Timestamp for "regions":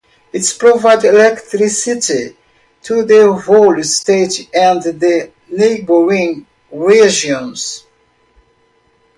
6.71-7.85